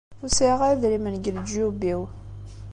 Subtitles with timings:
[0.23, 2.01] Ur sɛiɣ ara idrimen deg leǧyub-iw.